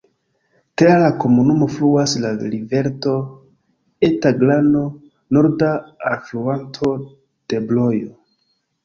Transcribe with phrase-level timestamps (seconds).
[0.81, 3.13] Tra la komunumo fluas la rivereto
[4.07, 4.81] Eta Glano,
[5.39, 5.69] norda
[6.13, 6.91] alfluanto
[7.55, 8.11] de Brojo.